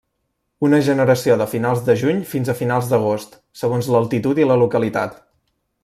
[0.67, 5.23] Una generació de finals de juny fins a finals d'agost, segons l'altitud i la localitat.